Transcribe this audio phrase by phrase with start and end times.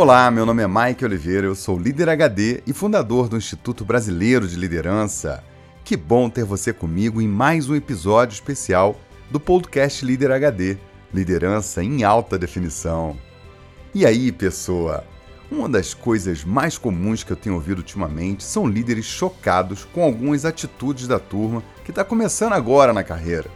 [0.00, 4.46] Olá, meu nome é Mike Oliveira, eu sou líder HD e fundador do Instituto Brasileiro
[4.46, 5.42] de Liderança.
[5.82, 8.94] Que bom ter você comigo em mais um episódio especial
[9.28, 10.78] do podcast Líder HD
[11.12, 13.16] Liderança em Alta Definição.
[13.92, 15.02] E aí, pessoa?
[15.50, 20.44] Uma das coisas mais comuns que eu tenho ouvido ultimamente são líderes chocados com algumas
[20.44, 23.50] atitudes da turma que está começando agora na carreira.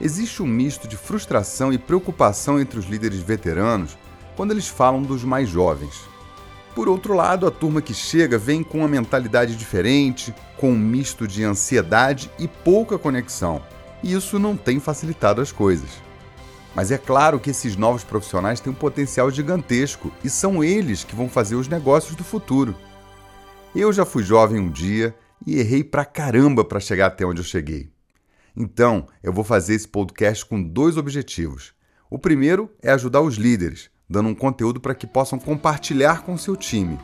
[0.00, 3.98] Existe um misto de frustração e preocupação entre os líderes veteranos
[4.36, 6.00] quando eles falam dos mais jovens.
[6.74, 11.28] Por outro lado, a turma que chega vem com uma mentalidade diferente, com um misto
[11.28, 13.62] de ansiedade e pouca conexão,
[14.02, 15.90] e isso não tem facilitado as coisas.
[16.74, 21.14] Mas é claro que esses novos profissionais têm um potencial gigantesco e são eles que
[21.14, 22.74] vão fazer os negócios do futuro.
[23.74, 25.14] Eu já fui jovem um dia
[25.46, 27.90] e errei pra caramba para chegar até onde eu cheguei.
[28.56, 31.74] Então, eu vou fazer esse podcast com dois objetivos.
[32.10, 36.54] O primeiro é ajudar os líderes, dando um conteúdo para que possam compartilhar com seu
[36.54, 36.98] time.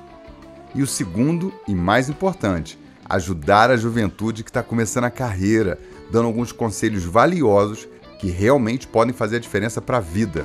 [0.74, 2.78] E o segundo, e mais importante,
[3.08, 5.78] ajudar a juventude que está começando a carreira,
[6.12, 7.88] dando alguns conselhos valiosos
[8.20, 10.44] que realmente podem fazer a diferença para a vida.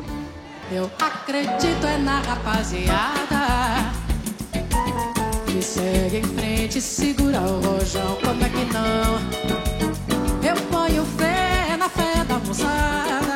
[0.72, 3.92] Eu acredito é na rapaziada
[5.45, 9.20] que segue em frente, segura o rojão, como é que não?
[10.42, 13.33] Eu ponho fé na fé da moçada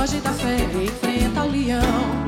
[0.00, 2.24] foge da fé e enfrenta o leão.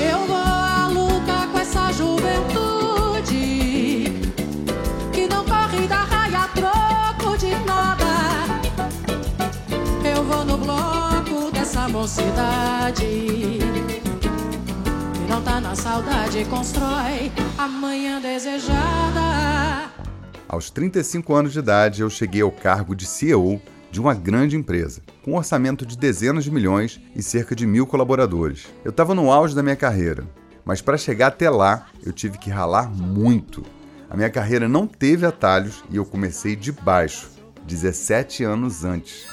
[0.00, 3.34] Eu vou à luta com essa juventude
[5.12, 8.06] que não corre da raia troco de nada.
[10.02, 13.04] Eu vou no bloco dessa mocidade
[14.22, 19.90] que não tá na saudade, constrói a manhã desejada.
[20.48, 23.60] Aos 35 anos de idade, eu cheguei ao cargo de CEO
[23.92, 27.86] de uma grande empresa, com um orçamento de dezenas de milhões e cerca de mil
[27.86, 28.66] colaboradores.
[28.82, 30.26] Eu estava no auge da minha carreira,
[30.64, 33.62] mas para chegar até lá, eu tive que ralar muito.
[34.08, 37.28] A minha carreira não teve atalhos e eu comecei de baixo,
[37.66, 39.26] 17 anos antes.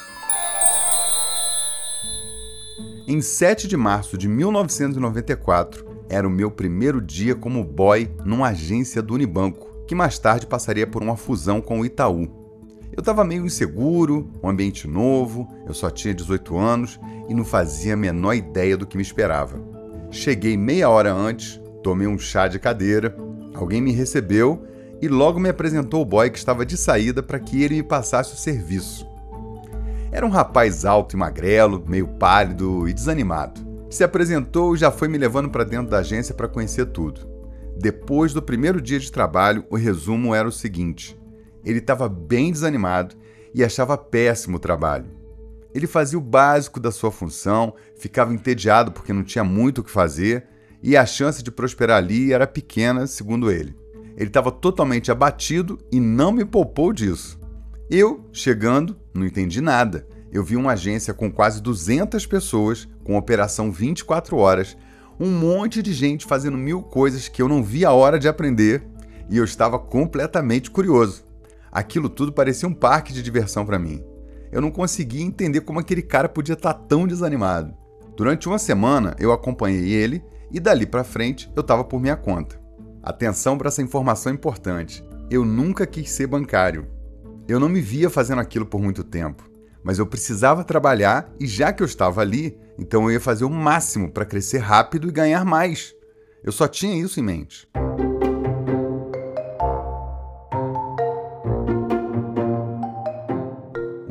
[3.08, 9.00] Em 7 de março de 1994, era o meu primeiro dia como boy numa agência
[9.00, 12.39] do Unibanco, que mais tarde passaria por uma fusão com o Itaú.
[12.92, 17.94] Eu estava meio inseguro, um ambiente novo, eu só tinha 18 anos e não fazia
[17.94, 19.60] a menor ideia do que me esperava.
[20.10, 23.16] Cheguei meia hora antes, tomei um chá de cadeira,
[23.54, 24.66] alguém me recebeu
[25.00, 28.34] e logo me apresentou o boy que estava de saída para que ele me passasse
[28.34, 29.06] o serviço.
[30.10, 33.60] Era um rapaz alto e magrelo, meio pálido e desanimado.
[33.88, 37.20] Se apresentou e já foi me levando para dentro da agência para conhecer tudo.
[37.76, 41.19] Depois do primeiro dia de trabalho, o resumo era o seguinte:
[41.64, 43.16] ele estava bem desanimado
[43.54, 45.06] e achava péssimo o trabalho.
[45.74, 49.90] Ele fazia o básico da sua função, ficava entediado porque não tinha muito o que
[49.90, 50.46] fazer
[50.82, 53.74] e a chance de prosperar ali era pequena, segundo ele.
[54.16, 57.38] Ele estava totalmente abatido e não me poupou disso.
[57.88, 60.06] Eu, chegando, não entendi nada.
[60.32, 64.76] Eu vi uma agência com quase 200 pessoas, com operação 24 horas,
[65.18, 68.82] um monte de gente fazendo mil coisas que eu não vi a hora de aprender
[69.28, 71.24] e eu estava completamente curioso.
[71.70, 74.04] Aquilo tudo parecia um parque de diversão para mim.
[74.50, 77.74] Eu não conseguia entender como aquele cara podia estar tão desanimado.
[78.16, 82.60] Durante uma semana eu acompanhei ele e dali para frente eu estava por minha conta.
[83.02, 85.04] Atenção para essa informação importante.
[85.30, 86.88] Eu nunca quis ser bancário.
[87.46, 89.50] Eu não me via fazendo aquilo por muito tempo
[89.82, 93.50] mas eu precisava trabalhar e já que eu estava ali, então eu ia fazer o
[93.50, 95.94] máximo para crescer rápido e ganhar mais.
[96.42, 97.68] Eu só tinha isso em mente.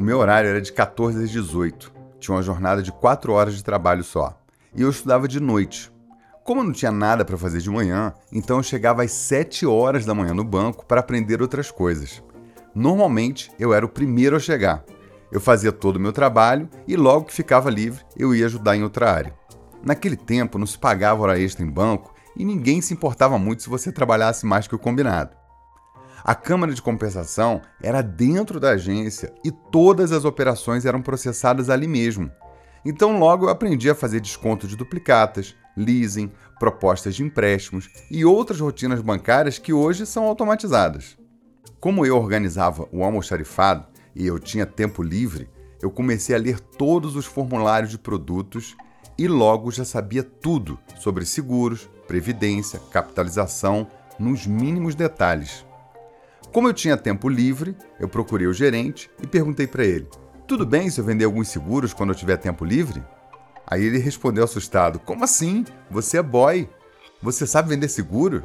[0.10, 1.94] Meu horário era de 14 às 18.
[2.20, 4.42] Tinha uma jornada de 4 horas de trabalho só.
[4.74, 5.92] E eu estudava de noite.
[6.44, 10.08] Como eu não tinha nada para fazer de manhã, então eu chegava às 7 horas
[10.08, 12.24] da manhã no banco para aprender outras coisas.
[12.74, 14.84] Normalmente eu era o primeiro a chegar,
[15.32, 18.82] eu fazia todo o meu trabalho e logo que ficava livre eu ia ajudar em
[18.82, 19.36] outra área.
[19.84, 23.70] Naquele tempo não se pagava hora extra em banco e ninguém se importava muito se
[23.70, 25.39] você trabalhasse mais que o combinado.
[26.24, 31.88] A Câmara de Compensação era dentro da agência e todas as operações eram processadas ali
[31.88, 32.32] mesmo.
[32.86, 38.60] Então logo eu aprendi a fazer desconto de duplicatas, leasing, propostas de empréstimos e outras
[38.60, 41.18] rotinas bancárias que hoje são automatizadas.
[41.80, 43.86] Como eu organizava o almoxarifado,
[44.16, 45.50] e eu tinha tempo livre,
[45.82, 48.76] eu comecei a ler todos os formulários de produtos
[49.18, 53.88] e logo já sabia tudo sobre seguros, previdência, capitalização,
[54.20, 55.66] nos mínimos detalhes.
[56.52, 60.08] Como eu tinha tempo livre, eu procurei o gerente e perguntei para ele:
[60.48, 63.04] Tudo bem se eu vender alguns seguros quando eu tiver tempo livre?
[63.68, 65.64] Aí ele respondeu assustado: Como assim?
[65.92, 66.68] Você é boy?
[67.22, 68.44] Você sabe vender seguro?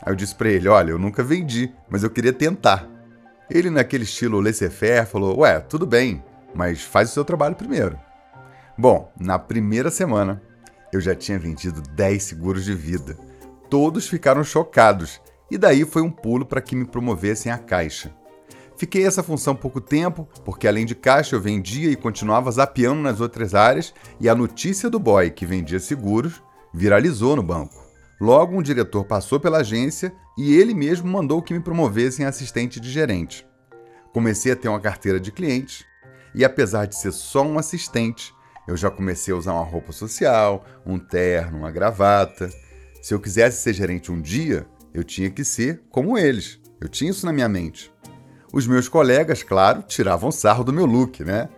[0.00, 2.88] Aí eu disse para ele: Olha, eu nunca vendi, mas eu queria tentar.
[3.50, 6.22] Ele, naquele estilo laissez-faire, falou: Ué, tudo bem,
[6.54, 7.98] mas faz o seu trabalho primeiro.
[8.76, 10.40] Bom, na primeira semana,
[10.92, 13.18] eu já tinha vendido 10 seguros de vida.
[13.68, 15.20] Todos ficaram chocados,
[15.50, 18.14] e daí foi um pulo para que me promovessem à caixa.
[18.76, 23.20] Fiquei essa função pouco tempo, porque além de caixa eu vendia e continuava zapeando nas
[23.20, 26.40] outras áreas, e a notícia do boy que vendia seguros
[26.72, 27.74] viralizou no banco.
[28.20, 32.78] Logo, um diretor passou pela agência e ele mesmo mandou que me promovessem a assistente
[32.78, 33.46] de gerente.
[34.12, 35.84] Comecei a ter uma carteira de clientes
[36.34, 38.32] e, apesar de ser só um assistente,
[38.66, 42.50] eu já comecei a usar uma roupa social, um terno, uma gravata.
[43.02, 44.66] Se eu quisesse ser gerente um dia,
[44.98, 46.58] eu tinha que ser como eles.
[46.80, 47.92] Eu tinha isso na minha mente.
[48.52, 51.48] Os meus colegas, claro, tiravam sarro do meu look, né?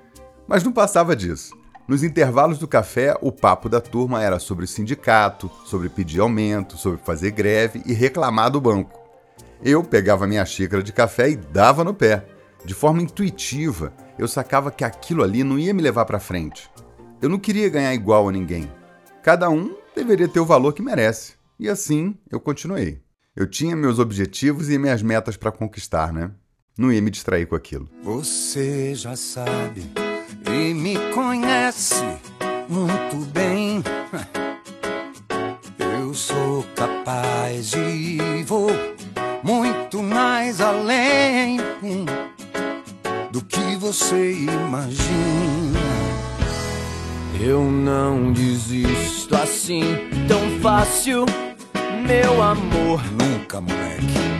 [0.46, 1.56] Mas não passava disso.
[1.88, 6.76] Nos intervalos do café, o papo da turma era sobre o sindicato, sobre pedir aumento,
[6.76, 9.00] sobre fazer greve e reclamar do banco.
[9.64, 12.26] Eu pegava minha xícara de café e dava no pé.
[12.64, 16.70] De forma intuitiva, eu sacava que aquilo ali não ia me levar para frente.
[17.22, 18.70] Eu não queria ganhar igual a ninguém.
[19.22, 21.34] Cada um deveria ter o valor que merece.
[21.58, 23.00] E assim eu continuei.
[23.36, 26.30] Eu tinha meus objetivos e minhas metas para conquistar, né?
[26.80, 27.88] não ia me distrair com aquilo.
[28.02, 29.84] Você já sabe
[30.50, 32.02] e me conhece
[32.66, 33.82] muito bem.
[35.78, 38.70] Eu sou capaz de vou
[39.44, 41.58] muito mais além
[43.30, 45.78] do que você imagina.
[47.38, 49.82] Eu não desisto assim
[50.26, 51.26] tão fácil,
[52.00, 53.00] meu amor.
[53.12, 54.30] Nunca, moleque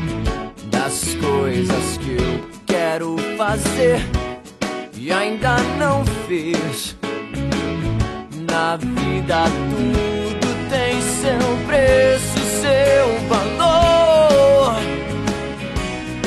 [0.66, 4.00] das coisas que eu quero fazer
[4.96, 6.96] e ainda não fiz.
[8.50, 14.76] Na vida tudo tem seu preço, seu valor.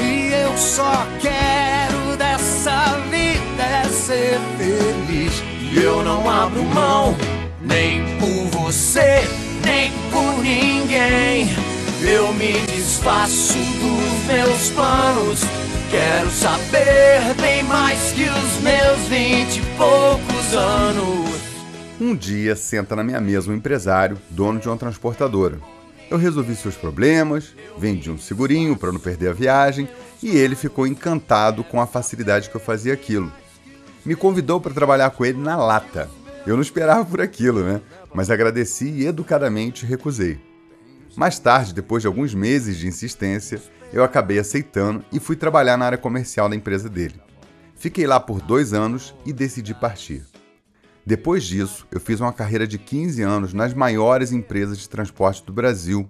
[0.02, 5.44] E eu só quero dessa vida é ser feliz.
[5.72, 7.16] E eu não abro mão,
[7.62, 9.28] nem por você,
[9.66, 11.50] nem por ninguém.
[12.02, 15.42] Eu me desfaço dos meus planos.
[15.90, 21.42] Quero saber bem mais que os meus vinte e poucos anos.
[22.00, 25.60] Um dia senta na minha mesa um empresário, dono de uma transportadora.
[26.10, 29.88] Eu resolvi seus problemas, vendi um segurinho para não perder a viagem
[30.22, 33.32] e ele ficou encantado com a facilidade que eu fazia aquilo.
[34.06, 36.10] Me convidou para trabalhar com ele na lata.
[36.46, 37.80] Eu não esperava por aquilo, né?
[38.14, 40.40] Mas agradeci e educadamente recusei.
[41.16, 43.62] Mais tarde, depois de alguns meses de insistência,
[43.92, 47.22] eu acabei aceitando e fui trabalhar na área comercial da empresa dele.
[47.76, 50.24] Fiquei lá por dois anos e decidi partir.
[51.06, 55.52] Depois disso, eu fiz uma carreira de 15 anos nas maiores empresas de transporte do
[55.52, 56.10] Brasil,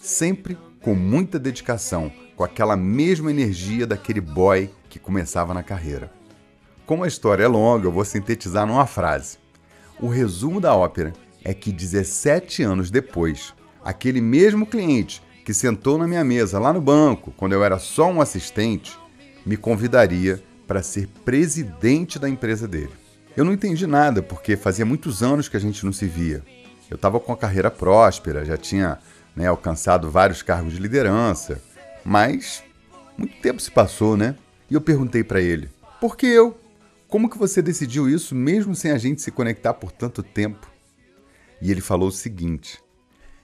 [0.00, 6.12] sempre com muita dedicação, com aquela mesma energia daquele boy que começava na carreira.
[6.84, 9.38] Como a história é longa, eu vou sintetizar numa frase.
[10.00, 11.12] O resumo da ópera
[11.44, 13.54] é que 17 anos depois,
[13.84, 18.10] aquele mesmo cliente que sentou na minha mesa lá no banco, quando eu era só
[18.10, 18.96] um assistente,
[19.44, 22.92] me convidaria para ser presidente da empresa dele.
[23.36, 26.42] Eu não entendi nada, porque fazia muitos anos que a gente não se via.
[26.90, 28.98] Eu estava com a carreira próspera, já tinha
[29.34, 31.60] né, alcançado vários cargos de liderança,
[32.04, 32.62] mas
[33.16, 34.36] muito tempo se passou, né?
[34.70, 35.70] E eu perguntei para ele:
[36.00, 36.58] por que eu?
[37.08, 40.71] Como que você decidiu isso mesmo sem a gente se conectar por tanto tempo?
[41.62, 42.80] E ele falou o seguinte: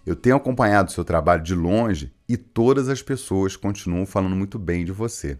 [0.04, 4.84] eu tenho acompanhado seu trabalho de longe e todas as pessoas continuam falando muito bem
[4.84, 5.38] de você.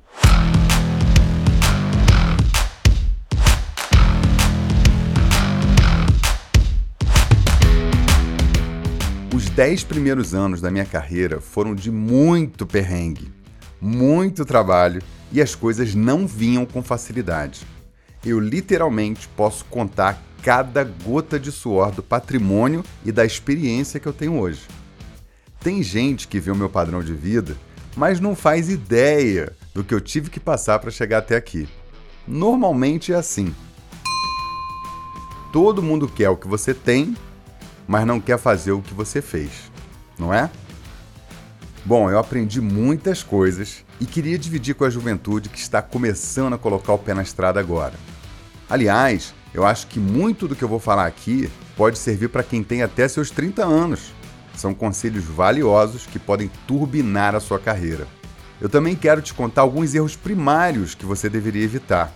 [9.35, 13.33] Os dez primeiros anos da minha carreira foram de muito perrengue,
[13.81, 17.67] muito trabalho e as coisas não vinham com facilidade.
[18.25, 24.13] Eu literalmente posso contar cada gota de suor do patrimônio e da experiência que eu
[24.13, 24.63] tenho hoje.
[25.61, 27.57] Tem gente que vê o meu padrão de vida,
[27.97, 31.69] mas não faz ideia do que eu tive que passar para chegar até aqui.
[32.27, 33.55] Normalmente é assim.
[35.53, 37.17] Todo mundo quer o que você tem,
[37.87, 39.51] mas não quer fazer o que você fez,
[40.19, 40.51] não é?
[41.85, 46.59] Bom, eu aprendi muitas coisas e queria dividir com a juventude que está começando a
[46.59, 47.95] colocar o pé na estrada agora.
[48.69, 52.63] Aliás, eu acho que muito do que eu vou falar aqui pode servir para quem
[52.63, 54.13] tem até seus 30 anos.
[54.55, 58.07] São conselhos valiosos que podem turbinar a sua carreira.
[58.61, 62.13] Eu também quero te contar alguns erros primários que você deveria evitar.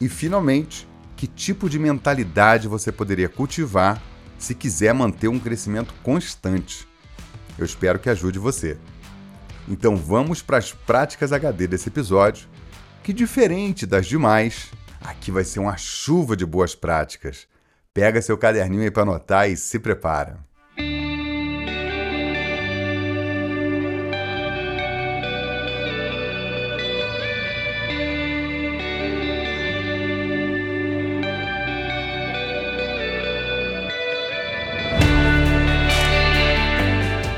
[0.00, 4.02] E finalmente, que tipo de mentalidade você poderia cultivar
[4.38, 6.88] se quiser manter um crescimento constante.
[7.58, 8.76] Eu espero que ajude você.
[9.68, 12.48] Então vamos para as práticas HD desse episódio,
[13.02, 14.70] que diferente das demais,
[15.04, 17.46] aqui vai ser uma chuva de boas práticas.
[17.92, 20.38] Pega seu caderninho aí para anotar e se prepara.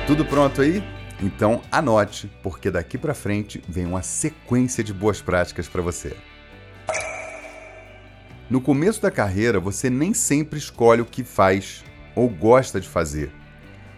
[0.07, 0.83] Tudo pronto aí?
[1.21, 6.17] Então anote, porque daqui para frente vem uma sequência de boas práticas para você.
[8.49, 11.85] No começo da carreira, você nem sempre escolhe o que faz
[12.15, 13.33] ou gosta de fazer.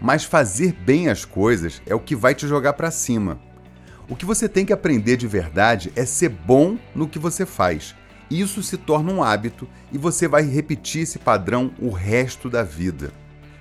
[0.01, 3.39] Mas fazer bem as coisas é o que vai te jogar para cima.
[4.09, 7.95] O que você tem que aprender de verdade é ser bom no que você faz.
[8.31, 13.13] Isso se torna um hábito e você vai repetir esse padrão o resto da vida.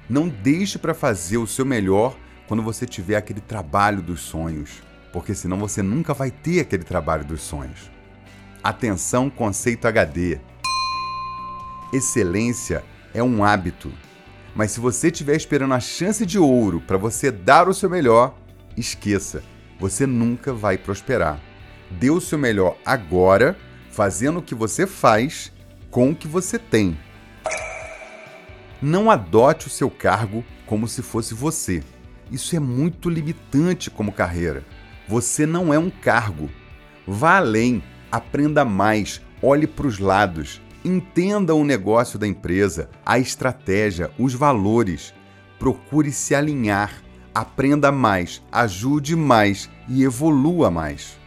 [0.10, 2.18] Não deixe para fazer o seu melhor
[2.48, 7.26] quando você tiver aquele trabalho dos sonhos, porque senão você nunca vai ter aquele trabalho
[7.26, 7.92] dos sonhos.
[8.64, 10.40] Atenção, conceito HD.
[11.94, 13.92] Excelência é um hábito,
[14.54, 18.38] mas se você estiver esperando a chance de ouro para você dar o seu melhor,
[18.76, 19.42] esqueça,
[19.80, 21.40] você nunca vai prosperar.
[21.90, 23.58] Dê o seu melhor agora,
[23.90, 25.54] fazendo o que você faz
[25.90, 26.98] com o que você tem.
[28.82, 31.82] Não adote o seu cargo como se fosse você.
[32.30, 34.66] Isso é muito limitante como carreira.
[35.08, 36.50] Você não é um cargo.
[37.08, 44.10] Vá além, aprenda mais, olhe para os lados, entenda o negócio da empresa, a estratégia,
[44.18, 45.14] os valores.
[45.60, 47.04] Procure se alinhar,
[47.34, 51.18] aprenda mais, ajude mais e evolua mais.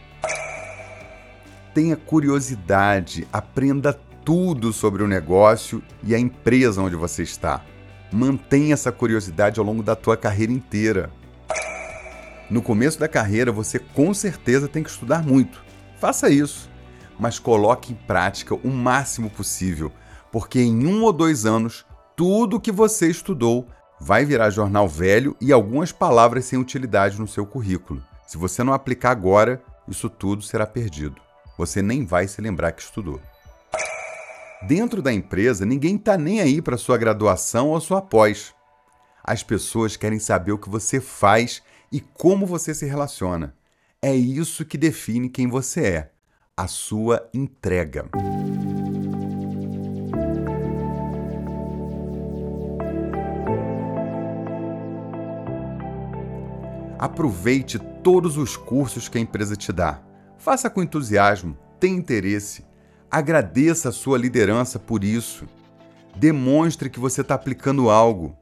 [1.73, 3.93] Tenha curiosidade, aprenda
[4.25, 7.63] tudo sobre o negócio e a empresa onde você está.
[8.11, 11.09] Mantenha essa curiosidade ao longo da tua carreira inteira.
[12.49, 15.63] No começo da carreira, você com certeza tem que estudar muito.
[15.99, 16.69] Faça isso,
[17.21, 19.91] mas coloque em prática o máximo possível,
[20.31, 21.85] porque em um ou dois anos,
[22.17, 23.67] tudo que você estudou
[23.99, 28.03] vai virar jornal velho e algumas palavras sem utilidade no seu currículo.
[28.25, 31.21] Se você não aplicar agora, isso tudo será perdido.
[31.59, 33.21] Você nem vai se lembrar que estudou.
[34.63, 38.51] Dentro da empresa, ninguém está nem aí para sua graduação ou sua pós.
[39.23, 41.61] As pessoas querem saber o que você faz
[41.91, 43.53] e como você se relaciona.
[44.01, 46.11] É isso que define quem você é,
[46.57, 48.09] a sua entrega.
[56.99, 60.01] Aproveite todos os cursos que a empresa te dá.
[60.37, 62.69] Faça com entusiasmo, tenha interesse
[63.11, 65.45] Agradeça a sua liderança por isso.
[66.15, 68.33] Demonstre que você está aplicando algo.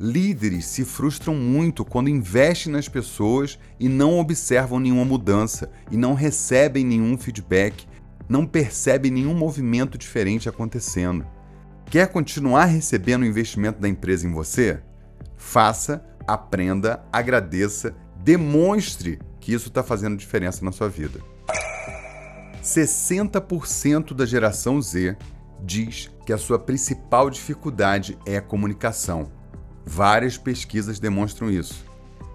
[0.00, 6.14] Líderes se frustram muito quando investem nas pessoas e não observam nenhuma mudança e não
[6.14, 7.84] recebem nenhum feedback,
[8.28, 11.26] não percebem nenhum movimento diferente acontecendo.
[11.86, 14.80] Quer continuar recebendo o investimento da empresa em você?
[15.36, 21.18] Faça, aprenda, agradeça, demonstre que isso está fazendo diferença na sua vida.
[22.62, 25.16] 60% da geração Z
[25.64, 29.36] diz que a sua principal dificuldade é a comunicação.
[29.90, 31.82] Várias pesquisas demonstram isso.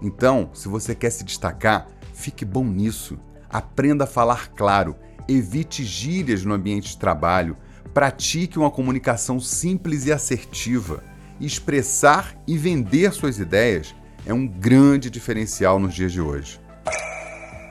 [0.01, 3.19] Então, se você quer se destacar, fique bom nisso.
[3.47, 4.95] Aprenda a falar claro,
[5.29, 7.55] evite gírias no ambiente de trabalho,
[7.93, 11.03] pratique uma comunicação simples e assertiva.
[11.39, 13.93] Expressar e vender suas ideias
[14.25, 16.59] é um grande diferencial nos dias de hoje.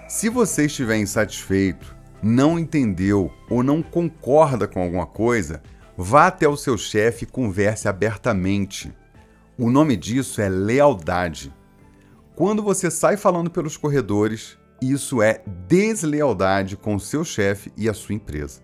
[0.09, 5.61] Se você estiver insatisfeito, não entendeu ou não concorda com alguma coisa,
[5.99, 8.93] vá até o seu chefe e converse abertamente.
[9.63, 11.55] O nome disso é lealdade.
[12.35, 17.95] Quando você sai falando pelos corredores, isso é deslealdade com o seu chefe e a
[17.95, 18.61] sua empresa.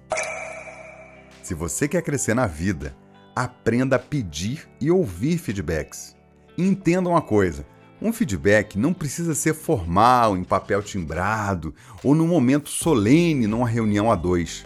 [1.40, 2.96] Se você quer crescer na vida,
[3.36, 6.16] aprenda a pedir e ouvir feedbacks.
[6.58, 7.64] entenda uma coisa:
[8.02, 14.10] um feedback não precisa ser formal, em papel timbrado ou num momento solene numa reunião
[14.10, 14.64] a dois.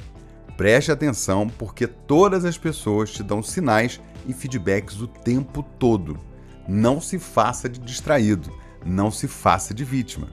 [0.56, 6.18] Preste atenção porque todas as pessoas te dão sinais e feedbacks o tempo todo.
[6.68, 8.52] Não se faça de distraído,
[8.84, 10.28] não se faça de vítima.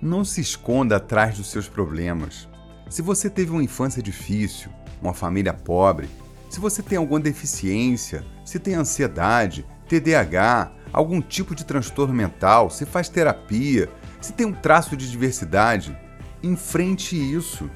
[0.00, 2.48] Não se esconda atrás dos seus problemas.
[2.88, 6.08] Se você teve uma infância difícil, uma família pobre,
[6.48, 12.84] se você tem alguma deficiência, se tem ansiedade, TDAH, algum tipo de transtorno mental, se
[12.84, 13.88] faz terapia,
[14.20, 15.96] se tem um traço de diversidade,
[16.42, 17.70] enfrente isso.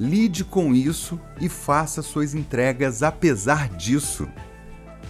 [0.00, 4.26] Lide com isso e faça suas entregas apesar disso.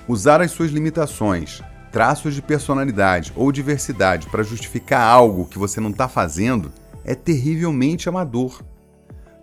[0.09, 5.91] Usar as suas limitações, traços de personalidade ou diversidade para justificar algo que você não
[5.91, 6.73] está fazendo
[7.05, 8.65] é terrivelmente amador.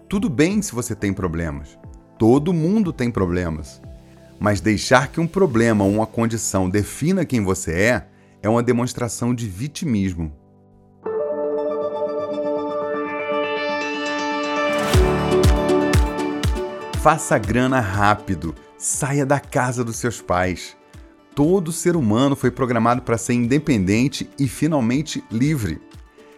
[0.09, 1.79] Tudo bem se você tem problemas.
[2.19, 3.81] Todo mundo tem problemas.
[4.37, 8.07] Mas deixar que um problema ou uma condição defina quem você é
[8.43, 10.29] é uma demonstração de vitimismo.
[17.07, 20.75] Faça grana rápido, saia da casa dos seus pais.
[21.33, 25.81] Todo ser humano foi programado para ser independente e finalmente livre.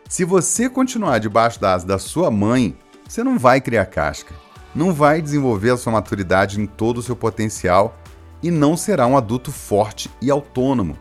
[0.07, 4.35] Se você continuar debaixo da asa da sua mãe, você não vai criar casca,
[4.75, 7.97] não vai desenvolver a sua maturidade em todo o seu potencial
[8.39, 10.99] e não será um adulto forte e autônomo.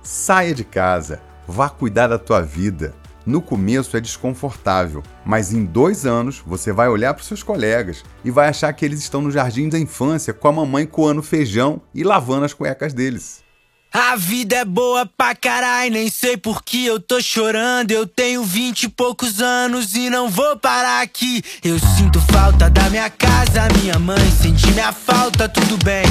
[0.00, 2.94] Saia de casa, vá cuidar da tua vida,
[3.28, 8.02] no começo é desconfortável, mas em dois anos você vai olhar para os seus colegas
[8.24, 11.80] e vai achar que eles estão no jardim da infância com a mamãe coando feijão
[11.94, 13.46] e lavando as cuecas deles.
[13.92, 17.90] A vida é boa pra caralho, nem sei por que eu tô chorando.
[17.90, 21.42] Eu tenho vinte e poucos anos e não vou parar aqui.
[21.64, 26.04] Eu sinto falta da minha casa, minha mãe sente minha falta, tudo bem.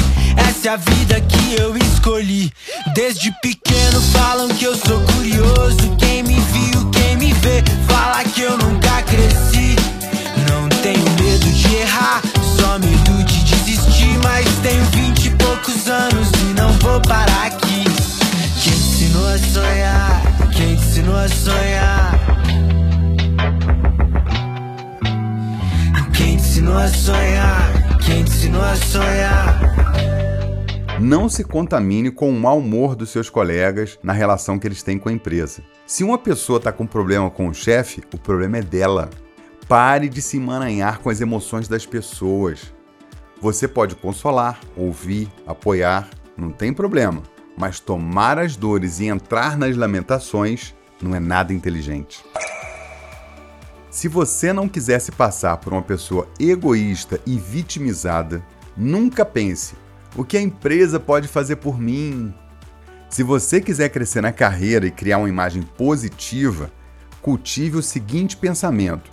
[0.49, 2.51] Essa é a vida que eu escolhi.
[2.95, 5.95] Desde pequeno falam que eu sou curioso.
[5.99, 9.75] Quem me viu, me vê, fala que eu nunca cresci.
[10.49, 12.21] Não tenho medo de errar,
[12.57, 14.17] só medo de desistir.
[14.23, 17.83] Mas tenho vinte e poucos anos e não vou parar aqui.
[18.61, 20.21] Quem te ensinou a sonhar?
[20.51, 22.19] Quem te ensinou a sonhar?
[26.13, 27.71] Quem te ensinou a sonhar?
[28.05, 30.26] Quem te ensinou a sonhar?
[30.99, 34.97] Não se contamine com o mau humor dos seus colegas na relação que eles têm
[34.97, 35.61] com a empresa.
[35.85, 39.07] Se uma pessoa está com problema com o chefe, o problema é dela.
[39.67, 42.73] Pare de se emaranhar com as emoções das pessoas.
[43.39, 47.21] Você pode consolar, ouvir, apoiar, não tem problema.
[47.55, 52.25] Mas tomar as dores e entrar nas lamentações não é nada inteligente.
[53.91, 58.43] Se você não quiser se passar por uma pessoa egoísta e vitimizada,
[58.75, 59.75] nunca pense
[60.17, 62.33] o que a empresa pode fazer por mim?
[63.07, 66.71] Se você quiser crescer na carreira e criar uma imagem positiva,
[67.21, 69.09] cultive o seguinte pensamento: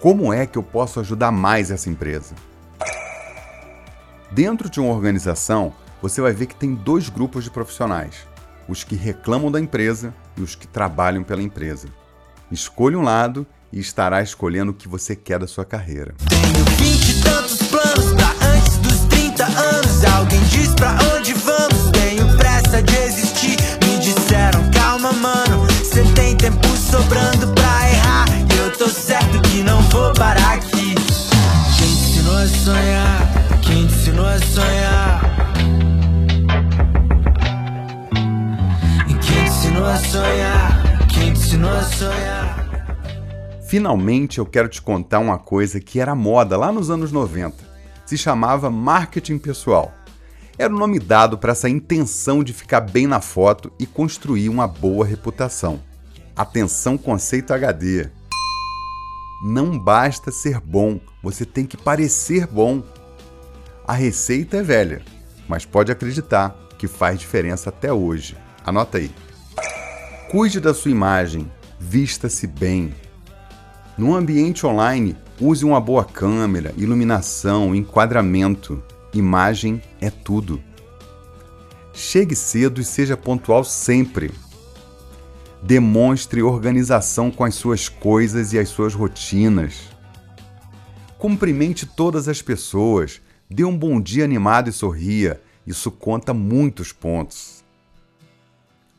[0.00, 2.34] como é que eu posso ajudar mais essa empresa?
[4.32, 8.26] Dentro de uma organização, você vai ver que tem dois grupos de profissionais:
[8.68, 11.88] os que reclamam da empresa e os que trabalham pela empresa.
[12.50, 16.14] Escolha um lado e estará escolhendo o que você quer da sua carreira.
[43.72, 47.54] Finalmente eu quero te contar uma coisa que era moda lá nos anos 90
[48.04, 49.94] se chamava marketing pessoal.
[50.58, 54.68] Era o nome dado para essa intenção de ficar bem na foto e construir uma
[54.68, 55.80] boa reputação.
[56.36, 58.10] Atenção, conceito HD.
[59.42, 62.82] Não basta ser bom, você tem que parecer bom.
[63.88, 65.00] A receita é velha,
[65.48, 68.36] mas pode acreditar que faz diferença até hoje.
[68.66, 69.10] Anota aí.
[70.30, 72.92] Cuide da sua imagem, vista-se bem.
[73.96, 78.80] No ambiente online, Use uma boa câmera, iluminação, enquadramento.
[79.12, 80.62] Imagem é tudo.
[81.92, 84.30] Chegue cedo e seja pontual sempre.
[85.60, 89.88] Demonstre organização com as suas coisas e as suas rotinas.
[91.18, 93.20] Cumprimente todas as pessoas.
[93.50, 95.42] Dê um bom dia animado e sorria.
[95.66, 97.64] Isso conta muitos pontos.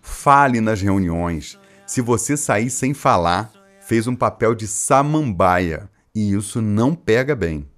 [0.02, 1.58] Fale nas reuniões.
[1.88, 3.50] Se você sair sem falar,
[3.86, 7.70] fez um papel de samambaia e isso não pega bem.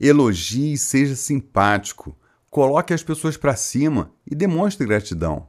[0.00, 2.16] Elogie e seja simpático.
[2.50, 5.48] Coloque as pessoas para cima e demonstre gratidão.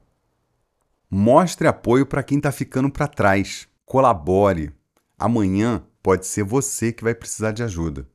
[1.09, 3.67] Mostre apoio para quem está ficando para trás.
[3.85, 4.71] Colabore.
[5.17, 8.07] Amanhã pode ser você que vai precisar de ajuda.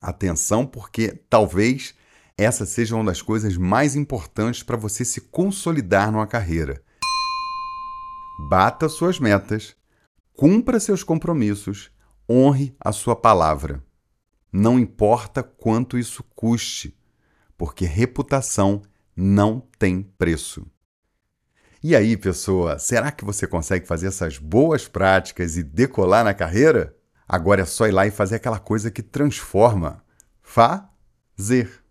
[0.00, 1.94] Atenção, porque talvez
[2.36, 6.82] essa seja uma das coisas mais importantes para você se consolidar numa carreira.
[8.50, 9.75] Bata suas metas,
[10.36, 11.90] cumpra seus compromissos
[12.28, 13.82] honre a sua palavra.
[14.52, 16.96] Não importa quanto isso custe,
[17.56, 18.82] porque reputação
[19.16, 20.66] não tem preço.
[21.82, 26.94] E aí, pessoa, será que você consegue fazer essas boas práticas e decolar na carreira?
[27.26, 30.04] Agora é só ir lá e fazer aquela coisa que transforma.
[30.42, 31.82] Fazer.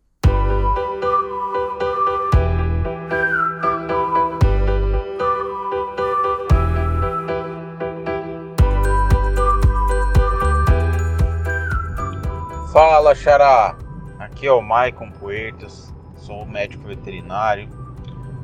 [12.76, 13.78] Fala, Xará!
[14.20, 17.70] Aqui é o Maicon Puertas, sou médico veterinário.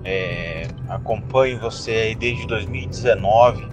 [0.05, 3.67] É, acompanho você aí desde 2019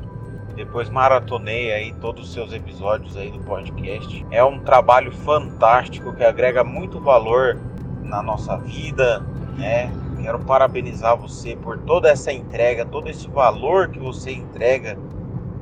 [0.57, 4.27] depois maratonei aí todos os seus episódios aí do podcast.
[4.33, 7.57] É um trabalho fantástico que agrega muito valor
[8.03, 9.21] na nossa vida,
[9.57, 9.92] né?
[10.21, 14.99] Quero parabenizar você por toda essa entrega, todo esse valor que você entrega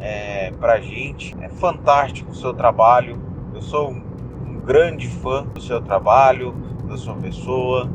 [0.01, 1.37] é, pra gente.
[1.43, 3.21] É fantástico o seu trabalho.
[3.55, 4.06] Eu sou um
[4.67, 6.53] grande fã do seu trabalho,
[6.89, 7.89] da sua pessoa.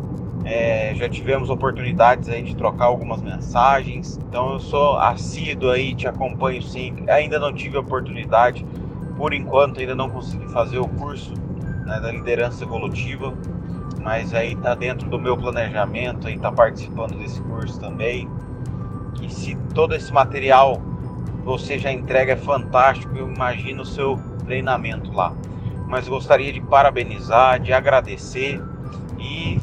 [0.43, 6.07] É, já tivemos oportunidades aí de trocar algumas mensagens, então eu sou assíduo aí, te
[6.07, 7.07] acompanho sempre.
[7.11, 8.65] Ainda não tive oportunidade,
[9.17, 11.33] por enquanto ainda não consegui fazer o curso
[11.85, 13.33] né, da liderança evolutiva,
[14.01, 18.27] mas aí tá dentro do meu planejamento, aí tá participando desse curso também.
[19.21, 20.81] E se todo esse material
[21.43, 25.33] você já entrega é fantástico, eu imagino o seu treinamento lá.
[25.91, 28.63] Mas gostaria de parabenizar, de agradecer
[29.19, 29.59] e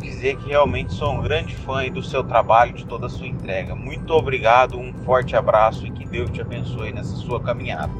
[0.00, 3.76] dizer que realmente sou um grande fã do seu trabalho, de toda a sua entrega.
[3.76, 7.92] Muito obrigado, um forte abraço e que Deus te abençoe nessa sua caminhada.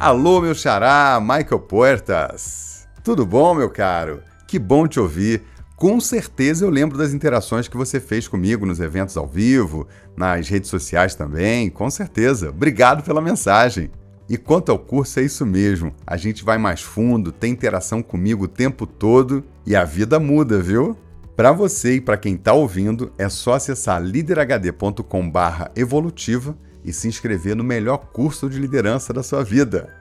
[0.00, 2.88] Alô, meu xará, Michael Puertas.
[3.04, 4.22] Tudo bom, meu caro?
[4.46, 5.51] Que bom te ouvir.
[5.82, 10.48] Com certeza eu lembro das interações que você fez comigo nos eventos ao vivo, nas
[10.48, 12.50] redes sociais também, com certeza.
[12.50, 13.90] Obrigado pela mensagem.
[14.28, 15.92] E quanto ao curso, é isso mesmo.
[16.06, 20.60] A gente vai mais fundo, tem interação comigo o tempo todo e a vida muda,
[20.60, 20.96] viu?
[21.34, 27.64] Para você e para quem está ouvindo, é só acessar liderhd.com/evolutiva e se inscrever no
[27.64, 29.92] melhor curso de liderança da sua vida.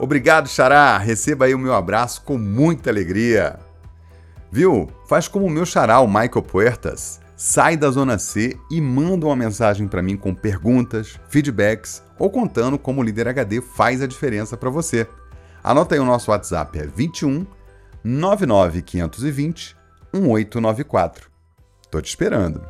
[0.00, 0.98] Obrigado, Xará!
[0.98, 3.67] Receba aí o meu abraço com muita alegria.
[4.50, 4.88] Viu?
[5.06, 9.36] Faz como o meu xará, o Michael Puertas sai da zona C e manda uma
[9.36, 14.56] mensagem para mim com perguntas, feedbacks ou contando como o líder HD faz a diferença
[14.56, 15.06] para você.
[15.62, 17.46] Anota aí o nosso WhatsApp é 21
[18.02, 19.76] 99520
[20.12, 21.30] 1894.
[21.88, 22.60] Tô te esperando.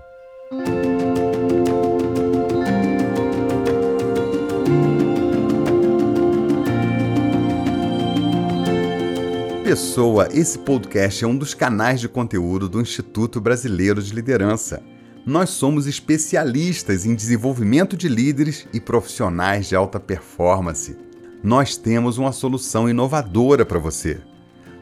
[9.78, 14.82] Pessoa, esse podcast é um dos canais de conteúdo do Instituto Brasileiro de Liderança.
[15.24, 20.96] Nós somos especialistas em desenvolvimento de líderes e profissionais de alta performance.
[21.44, 24.18] Nós temos uma solução inovadora para você.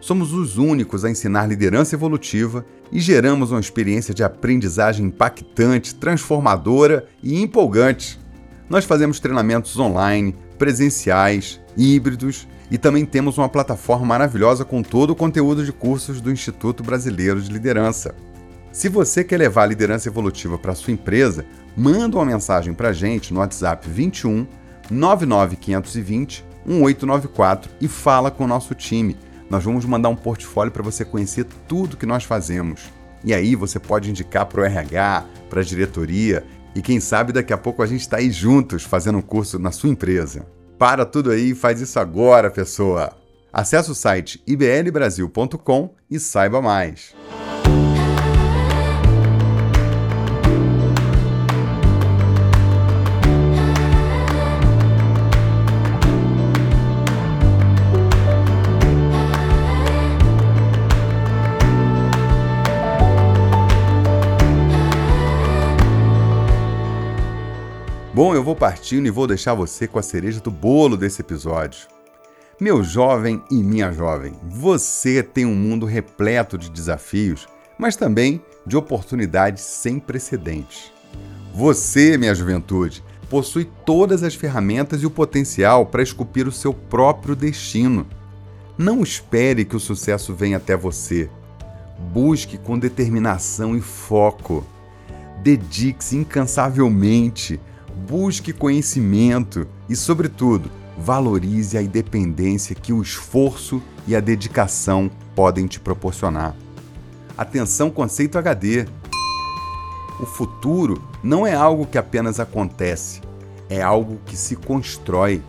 [0.00, 7.06] Somos os únicos a ensinar liderança evolutiva e geramos uma experiência de aprendizagem impactante, transformadora
[7.22, 8.18] e empolgante.
[8.66, 15.16] Nós fazemos treinamentos online, presenciais, híbridos e também temos uma plataforma maravilhosa com todo o
[15.16, 18.14] conteúdo de cursos do Instituto Brasileiro de Liderança.
[18.72, 22.92] Se você quer levar a liderança evolutiva para sua empresa, manda uma mensagem para a
[22.92, 24.46] gente no WhatsApp 21
[24.90, 29.16] 99520 1894 e fala com o nosso time.
[29.48, 32.92] Nós vamos mandar um portfólio para você conhecer tudo que nós fazemos.
[33.24, 37.52] E aí você pode indicar para o RH, para a diretoria e quem sabe daqui
[37.52, 40.46] a pouco a gente está aí juntos fazendo um curso na sua empresa.
[40.78, 43.12] Para tudo aí e faz isso agora, pessoa!
[43.52, 47.14] Acesse o site iblbrasil.com e saiba mais.
[68.16, 71.86] Bom, eu vou partindo e vou deixar você com a cereja do bolo desse episódio.
[72.58, 77.46] Meu jovem e minha jovem, você tem um mundo repleto de desafios,
[77.78, 80.90] mas também de oportunidades sem precedentes.
[81.52, 87.36] Você, minha juventude, possui todas as ferramentas e o potencial para esculpir o seu próprio
[87.36, 88.06] destino.
[88.78, 91.28] Não espere que o sucesso venha até você.
[92.14, 94.66] Busque com determinação e foco.
[95.42, 97.60] Dedique-se incansavelmente
[97.96, 105.80] busque conhecimento e, sobretudo, valorize a independência que o esforço e a dedicação podem te
[105.80, 106.54] proporcionar.
[107.36, 108.86] Atenção, conceito HD.
[110.20, 113.20] O futuro não é algo que apenas acontece,
[113.68, 115.42] é algo que se constrói.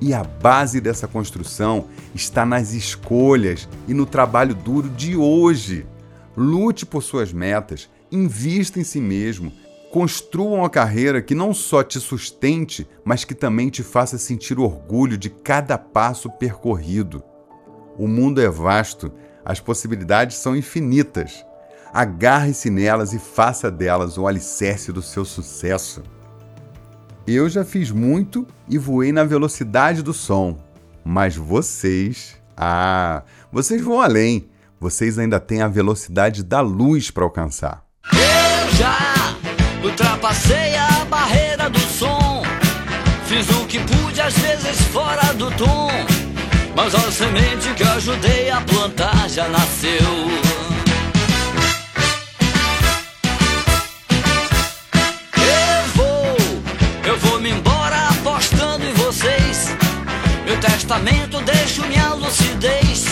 [0.00, 5.84] E a base dessa construção está nas escolhas e no trabalho duro de hoje.
[6.36, 9.52] Lute por suas metas, invista em si mesmo
[9.90, 15.16] Construa uma carreira que não só te sustente, mas que também te faça sentir orgulho
[15.16, 17.22] de cada passo percorrido.
[17.96, 19.10] O mundo é vasto,
[19.44, 21.44] as possibilidades são infinitas.
[21.90, 26.02] Agarre-se nelas e faça delas o alicerce do seu sucesso.
[27.26, 30.58] Eu já fiz muito e voei na velocidade do som,
[31.02, 34.50] mas vocês, ah, vocês vão além.
[34.78, 37.84] Vocês ainda têm a velocidade da luz para alcançar.
[38.12, 39.17] Eu já
[40.00, 42.44] Ultrapassei a barreira do som.
[43.26, 45.90] Fiz o que pude, às vezes fora do tom.
[46.76, 49.90] Mas a semente que ajudei a plantar já nasceu.
[55.34, 56.36] Eu vou,
[57.04, 59.76] eu vou me embora apostando em vocês.
[60.44, 63.04] Meu testamento deixo minha lucidez.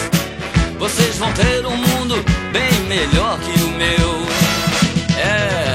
[0.79, 4.27] Vocês vão ter um mundo bem melhor que o meu.
[5.19, 5.66] É.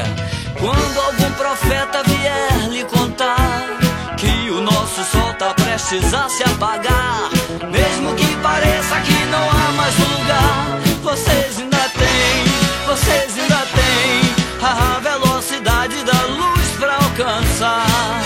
[0.62, 3.80] Quando algum profeta vier lhe contar
[4.16, 7.32] que o nosso sol tá prestes a se apagar,
[7.72, 14.22] mesmo que pareça que não há mais lugar, vocês ainda têm, vocês ainda têm
[14.62, 18.22] a velocidade da luz para alcançar.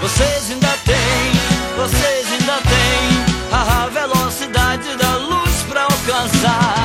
[0.00, 6.79] Vocês ainda têm, vocês ainda têm a velocidade da luz para alcançar.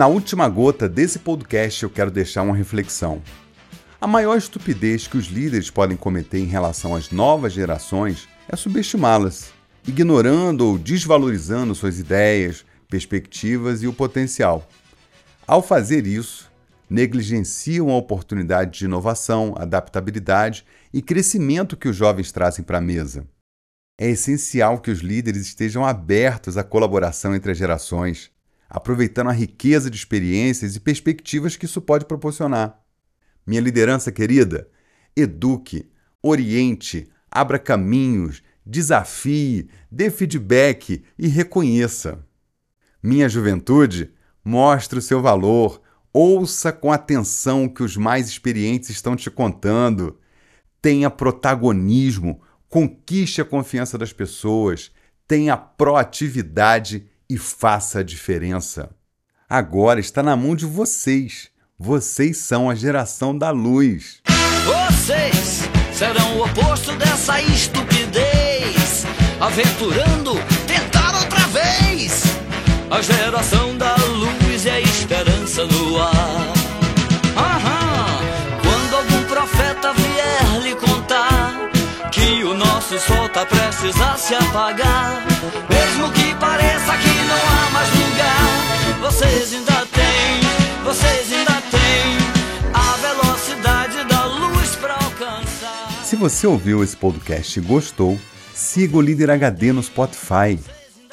[0.00, 3.20] Na última gota desse podcast, eu quero deixar uma reflexão.
[4.00, 9.52] A maior estupidez que os líderes podem cometer em relação às novas gerações é subestimá-las,
[9.86, 14.66] ignorando ou desvalorizando suas ideias, perspectivas e o potencial.
[15.46, 16.50] Ao fazer isso,
[16.88, 23.26] negligenciam a oportunidade de inovação, adaptabilidade e crescimento que os jovens trazem para a mesa.
[24.00, 28.30] É essencial que os líderes estejam abertos à colaboração entre as gerações,
[28.70, 32.80] aproveitando a riqueza de experiências e perspectivas que isso pode proporcionar.
[33.44, 34.68] Minha liderança querida,
[35.16, 35.90] eduque,
[36.22, 42.24] oriente, abra caminhos, desafie, dê feedback e reconheça.
[43.02, 44.12] Minha juventude,
[44.44, 50.20] mostre o seu valor, ouça com atenção o que os mais experientes estão te contando.
[50.80, 54.92] Tenha protagonismo, conquiste a confiança das pessoas,
[55.26, 58.90] tenha proatividade e faça a diferença.
[59.48, 61.48] Agora está na mão de vocês.
[61.78, 64.20] Vocês são a geração da luz.
[64.64, 65.62] Vocês
[65.92, 69.06] serão o oposto dessa estupidez.
[69.40, 70.34] Aventurando,
[70.66, 72.24] tentar outra vez.
[72.90, 76.59] A geração da luz é a esperança no ar.
[82.50, 85.24] O nosso sol tá prestes a se apagar,
[85.70, 89.00] mesmo que pareça que não há mais lugar.
[89.00, 96.04] Vocês ainda têm, vocês ainda têm a velocidade da luz alcançar.
[96.04, 98.18] Se você ouviu esse podcast e gostou,
[98.52, 100.58] siga o Líder HD no Spotify.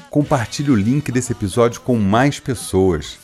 [0.10, 3.19] Compartilhe o link desse episódio com mais pessoas.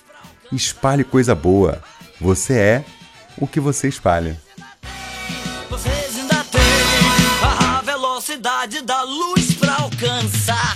[0.52, 1.82] Espalhe coisa boa.
[2.22, 2.86] Você é
[3.40, 4.40] o que você espalha.
[8.44, 10.73] Velocidade da luz para alcançar.